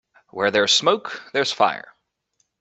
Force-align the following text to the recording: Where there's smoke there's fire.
Where 0.29 0.49
there's 0.49 0.71
smoke 0.71 1.29
there's 1.31 1.51
fire. 1.51 1.93